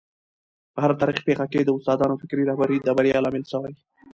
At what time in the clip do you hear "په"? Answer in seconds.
0.73-0.79